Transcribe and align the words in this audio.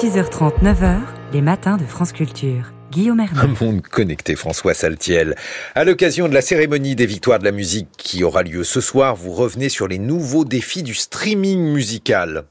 6h30, 0.00 0.62
9h, 0.62 1.00
les 1.32 1.40
matins 1.40 1.76
de 1.76 1.82
France 1.82 2.12
Culture. 2.12 2.72
Guillaume 2.92 3.18
Hervé. 3.18 3.40
Un 3.40 3.64
monde 3.64 3.82
connecté, 3.82 4.36
François 4.36 4.72
Saltiel. 4.72 5.34
À 5.74 5.82
l'occasion 5.82 6.28
de 6.28 6.34
la 6.34 6.40
cérémonie 6.40 6.94
des 6.94 7.04
victoires 7.04 7.40
de 7.40 7.44
la 7.44 7.50
musique 7.50 7.88
qui 7.98 8.22
aura 8.22 8.44
lieu 8.44 8.62
ce 8.62 8.80
soir, 8.80 9.16
vous 9.16 9.32
revenez 9.32 9.68
sur 9.68 9.88
les 9.88 9.98
nouveaux 9.98 10.44
défis 10.44 10.84
du 10.84 10.94
streaming 10.94 11.72
musical. 11.72 12.44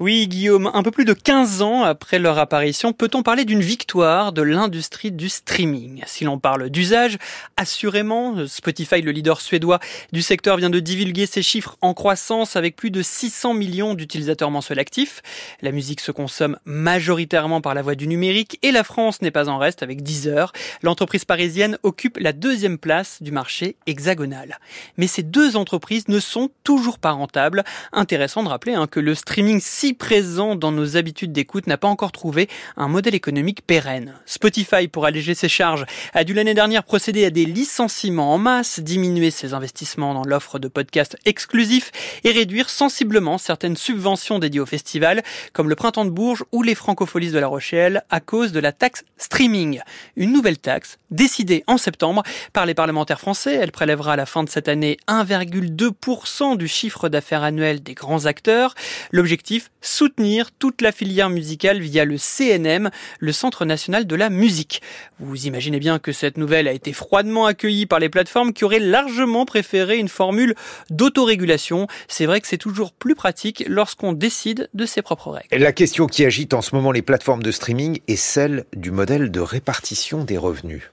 Oui, 0.00 0.26
Guillaume, 0.26 0.68
un 0.74 0.82
peu 0.82 0.90
plus 0.90 1.04
de 1.04 1.12
15 1.12 1.62
ans 1.62 1.84
après 1.84 2.18
leur 2.18 2.36
apparition, 2.40 2.92
peut-on 2.92 3.22
parler 3.22 3.44
d'une 3.44 3.60
victoire 3.60 4.32
de 4.32 4.42
l'industrie 4.42 5.12
du 5.12 5.28
streaming? 5.28 6.02
Si 6.04 6.24
l'on 6.24 6.40
parle 6.40 6.68
d'usage, 6.68 7.16
assurément, 7.56 8.44
Spotify, 8.48 9.02
le 9.02 9.12
leader 9.12 9.40
suédois 9.40 9.78
du 10.12 10.20
secteur, 10.20 10.56
vient 10.56 10.68
de 10.68 10.80
divulguer 10.80 11.26
ses 11.26 11.42
chiffres 11.42 11.76
en 11.80 11.94
croissance 11.94 12.56
avec 12.56 12.74
plus 12.74 12.90
de 12.90 13.02
600 13.02 13.54
millions 13.54 13.94
d'utilisateurs 13.94 14.50
mensuels 14.50 14.80
actifs. 14.80 15.22
La 15.62 15.70
musique 15.70 16.00
se 16.00 16.10
consomme 16.10 16.58
majoritairement 16.64 17.60
par 17.60 17.74
la 17.74 17.82
voie 17.82 17.94
du 17.94 18.08
numérique 18.08 18.58
et 18.62 18.72
la 18.72 18.82
France 18.82 19.22
n'est 19.22 19.30
pas 19.30 19.48
en 19.48 19.58
reste 19.58 19.84
avec 19.84 20.02
Deezer. 20.02 20.52
L'entreprise 20.82 21.24
parisienne 21.24 21.78
occupe 21.84 22.18
la 22.18 22.32
deuxième 22.32 22.78
place 22.78 23.22
du 23.22 23.30
marché 23.30 23.76
hexagonal. 23.86 24.58
Mais 24.96 25.06
ces 25.06 25.22
deux 25.22 25.56
entreprises 25.56 26.08
ne 26.08 26.18
sont 26.18 26.50
toujours 26.64 26.98
pas 26.98 27.12
rentables. 27.12 27.62
Intéressant 27.92 28.42
de 28.42 28.48
rappeler 28.48 28.74
hein, 28.74 28.88
que 28.88 28.98
le 28.98 29.14
streaming 29.14 29.60
présent 29.92 30.56
dans 30.56 30.72
nos 30.72 30.96
habitudes 30.96 31.32
d'écoute 31.32 31.66
n'a 31.66 31.76
pas 31.76 31.88
encore 31.88 32.12
trouvé 32.12 32.48
un 32.76 32.88
modèle 32.88 33.14
économique 33.14 33.66
pérenne. 33.66 34.14
Spotify, 34.26 34.88
pour 34.88 35.04
alléger 35.04 35.34
ses 35.34 35.48
charges, 35.48 35.84
a 36.14 36.24
dû 36.24 36.34
l'année 36.34 36.54
dernière 36.54 36.84
procéder 36.84 37.24
à 37.24 37.30
des 37.30 37.44
licenciements 37.44 38.32
en 38.32 38.38
masse, 38.38 38.80
diminuer 38.80 39.30
ses 39.30 39.52
investissements 39.52 40.14
dans 40.14 40.24
l'offre 40.24 40.58
de 40.58 40.68
podcasts 40.68 41.16
exclusifs 41.24 41.92
et 42.24 42.30
réduire 42.30 42.70
sensiblement 42.70 43.38
certaines 43.38 43.76
subventions 43.76 44.38
dédiées 44.38 44.60
aux 44.60 44.66
festivals, 44.66 45.22
comme 45.52 45.68
le 45.68 45.76
Printemps 45.76 46.04
de 46.04 46.10
Bourges 46.10 46.44
ou 46.52 46.62
les 46.62 46.74
Francopholies 46.74 47.30
de 47.30 47.38
La 47.38 47.48
Rochelle, 47.48 48.02
à 48.10 48.20
cause 48.20 48.52
de 48.52 48.60
la 48.60 48.72
taxe 48.72 49.04
streaming. 49.18 49.80
Une 50.16 50.32
nouvelle 50.32 50.58
taxe, 50.58 50.98
décidée 51.10 51.64
en 51.66 51.78
septembre 51.78 52.22
par 52.52 52.66
les 52.66 52.74
parlementaires 52.74 53.20
français. 53.20 53.54
Elle 53.54 53.72
prélèvera 53.72 54.14
à 54.14 54.16
la 54.16 54.26
fin 54.26 54.44
de 54.44 54.48
cette 54.48 54.68
année 54.68 54.96
1,2% 55.08 56.56
du 56.56 56.68
chiffre 56.68 57.08
d'affaires 57.08 57.42
annuel 57.42 57.82
des 57.82 57.94
grands 57.94 58.26
acteurs. 58.26 58.74
L'objectif, 59.10 59.70
soutenir 59.84 60.50
toute 60.52 60.80
la 60.80 60.92
filière 60.92 61.30
musicale 61.30 61.80
via 61.80 62.04
le 62.04 62.16
CNM, 62.18 62.90
le 63.20 63.32
Centre 63.32 63.64
national 63.64 64.06
de 64.06 64.16
la 64.16 64.30
musique. 64.30 64.82
Vous 65.20 65.46
imaginez 65.46 65.78
bien 65.78 65.98
que 65.98 66.12
cette 66.12 66.38
nouvelle 66.38 66.66
a 66.66 66.72
été 66.72 66.92
froidement 66.92 67.46
accueillie 67.46 67.86
par 67.86 68.00
les 68.00 68.08
plateformes 68.08 68.52
qui 68.52 68.64
auraient 68.64 68.78
largement 68.80 69.44
préféré 69.44 69.98
une 69.98 70.08
formule 70.08 70.54
d'autorégulation. 70.90 71.86
C'est 72.08 72.26
vrai 72.26 72.40
que 72.40 72.46
c'est 72.46 72.58
toujours 72.58 72.92
plus 72.92 73.14
pratique 73.14 73.64
lorsqu'on 73.68 74.12
décide 74.12 74.68
de 74.74 74.86
ses 74.86 75.02
propres 75.02 75.30
règles. 75.30 75.62
La 75.62 75.72
question 75.72 76.06
qui 76.06 76.24
agite 76.24 76.54
en 76.54 76.62
ce 76.62 76.74
moment 76.74 76.92
les 76.92 77.02
plateformes 77.02 77.42
de 77.42 77.50
streaming 77.50 78.00
est 78.08 78.16
celle 78.16 78.64
du 78.74 78.90
modèle 78.90 79.30
de 79.30 79.40
répartition 79.40 80.24
des 80.24 80.38
revenus. 80.38 80.90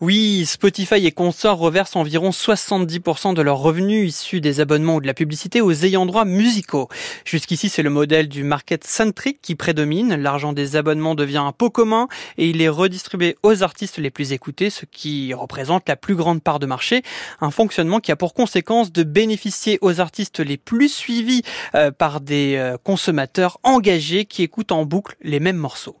Oui, 0.00 0.46
Spotify 0.46 1.06
et 1.06 1.12
consorts 1.12 1.58
reversent 1.58 1.96
environ 1.96 2.30
70% 2.30 3.34
de 3.34 3.42
leurs 3.42 3.58
revenus 3.58 4.08
issus 4.08 4.40
des 4.40 4.60
abonnements 4.60 4.96
ou 4.96 5.00
de 5.00 5.06
la 5.06 5.14
publicité 5.14 5.60
aux 5.60 5.72
ayants 5.72 6.06
droit 6.06 6.24
musicaux. 6.24 6.88
Jusqu'ici, 7.24 7.68
c'est 7.68 7.82
le 7.82 7.90
modèle 7.90 8.28
du 8.28 8.42
market 8.42 8.84
centric 8.84 9.40
qui 9.40 9.54
prédomine. 9.54 10.16
L'argent 10.16 10.52
des 10.52 10.76
abonnements 10.76 11.14
devient 11.14 11.42
un 11.44 11.52
pot 11.52 11.70
commun 11.70 12.08
et 12.38 12.48
il 12.48 12.60
est 12.62 12.68
redistribué 12.68 13.36
aux 13.42 13.62
artistes 13.62 13.98
les 13.98 14.10
plus 14.10 14.32
écoutés, 14.32 14.70
ce 14.70 14.86
qui 14.86 15.34
représente 15.34 15.88
la 15.88 15.96
plus 15.96 16.16
grande 16.16 16.42
part 16.42 16.58
de 16.58 16.66
marché. 16.66 17.02
Un 17.40 17.50
fonctionnement 17.50 18.00
qui 18.00 18.10
a 18.10 18.16
pour 18.16 18.34
conséquence 18.34 18.92
de 18.92 19.04
bénéficier 19.04 19.78
aux 19.82 20.00
artistes 20.00 20.40
les 20.40 20.56
plus 20.56 20.88
suivis 20.88 21.42
euh, 21.74 21.90
par 21.90 22.20
des 22.20 22.56
euh, 22.56 22.76
consommateurs 22.82 23.58
engagés 23.62 24.24
qui 24.24 24.42
écoutent 24.42 24.72
en 24.72 24.84
boucle 24.84 25.16
les 25.22 25.38
mêmes 25.38 25.56
morceaux. 25.56 25.96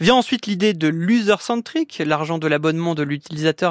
Vient 0.00 0.16
ensuite 0.16 0.46
l'idée 0.46 0.72
de 0.72 0.92
centric, 1.40 2.02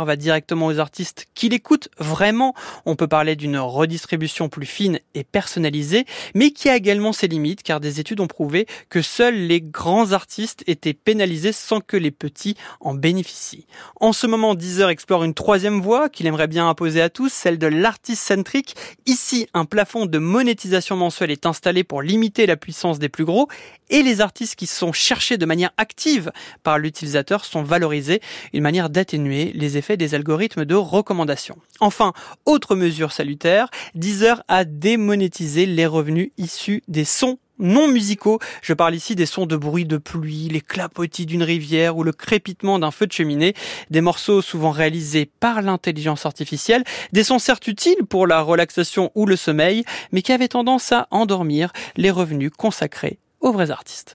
va 0.06 0.16
directement 0.16 0.68
aux 0.68 0.80
artistes 0.80 1.28
qui 1.34 1.50
l'écoutent 1.50 1.90
vraiment. 2.00 2.54
On 2.86 2.96
peut 2.96 3.08
parler 3.08 3.36
d'une 3.36 3.58
redistribution 3.58 4.50
plus 4.50 4.66
fine 4.66 5.00
et 5.14 5.24
personnalisée, 5.24 6.06
mais 6.36 6.52
qui 6.52 6.70
a 6.70 6.76
également 6.76 7.14
ses 7.14 7.28
limites 7.28 7.64
car 7.64 7.80
des 7.80 8.00
études 8.00 8.20
ont 8.20 8.28
prouvé 8.28 8.68
que 8.90 9.02
seuls 9.02 9.36
les 9.36 9.62
grands 9.62 10.12
artistes 10.12 10.64
étaient 10.68 10.94
pénalisés 10.94 11.52
sans 11.52 11.80
que 11.80 11.98
les 11.98 12.12
petits 12.12 12.56
en 12.80 12.94
bénéficient. 12.94 13.66
En 14.00 14.14
ce 14.14 14.28
moment, 14.28 14.56
Deezer 14.56 14.90
explore 14.90 15.24
une 15.24 15.34
troisième 15.34 15.82
voie 15.82 16.10
qu'il 16.10 16.28
aimerait 16.28 16.48
bien 16.48 16.68
imposer 16.68 17.02
à 17.02 17.10
tous, 17.10 17.32
celle 17.32 17.58
de 17.58 17.68
l'artiste 17.68 18.24
centric. 18.24 18.76
Ici, 19.06 19.48
un 19.54 19.66
plafond 19.66 20.06
de 20.06 20.18
monétisation 20.18 20.96
mensuelle 20.96 21.32
est 21.32 21.46
installé 21.46 21.84
pour 21.84 22.02
limiter 22.02 22.46
la 22.46 22.58
puissance 22.58 23.00
des 23.00 23.10
plus 23.10 23.26
gros 23.26 23.48
et 23.90 24.02
les 24.02 24.22
artistes 24.22 24.56
qui 24.56 24.66
sont 24.66 24.92
cherchés 24.92 25.38
de 25.38 25.46
manière 25.46 25.72
active 25.78 26.32
par 26.64 26.80
l'utilisateur 26.80 27.46
sont 27.46 27.64
valorisés, 27.64 28.22
une 28.54 28.64
manière 28.64 28.90
d'atténuer 28.90 29.52
les 29.54 29.78
effets 29.78 29.98
des 29.98 30.16
algorithmes 30.16 30.66
de 30.66 30.76
recommandation. 30.76 31.58
Enfin, 31.80 32.14
autre 32.46 32.76
mesure 32.76 33.12
salutaire, 33.12 33.70
Deezer 33.96 34.44
a 34.48 34.66
démonétisé 34.66 35.66
les 35.66 35.86
revenus 35.86 36.32
issus 36.38 36.84
des 36.88 37.06
sons 37.06 37.38
non 37.60 37.88
musicaux. 37.88 38.40
Je 38.62 38.74
parle 38.74 38.96
ici 38.96 39.16
des 39.16 39.26
sons 39.26 39.46
de 39.46 39.56
bruit 39.56 39.86
de 39.86 39.98
pluie, 39.98 40.50
les 40.50 40.62
clapotis 40.62 41.26
d'une 41.26 41.44
rivière 41.44 41.98
ou 41.98 42.04
le 42.04 42.12
crépitement 42.12 42.80
d'un 42.80 42.92
feu 42.92 43.08
de 43.08 43.12
cheminée, 43.12 43.54
des 43.90 44.02
morceaux 44.02 44.42
souvent 44.42 44.72
réalisés 44.72 45.30
par 45.40 45.62
l'intelligence 45.62 46.26
artificielle, 46.26 46.84
des 47.12 47.24
sons 47.24 47.40
certes 47.40 47.68
utiles 47.68 48.06
pour 48.10 48.28
la 48.28 48.42
relaxation 48.42 49.12
ou 49.16 49.26
le 49.26 49.36
sommeil, 49.36 49.84
mais 50.12 50.22
qui 50.22 50.32
avaient 50.32 50.48
tendance 50.48 50.92
à 50.92 51.08
endormir 51.12 51.72
les 51.96 52.12
revenus 52.12 52.52
consacrés 52.56 53.20
aux 53.40 53.52
vrais 53.52 53.72
artistes. 53.72 54.12